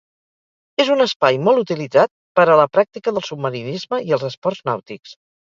[0.83, 5.17] És un espai molt utilitzat per a la pràctica del submarinisme i els esports nàutics.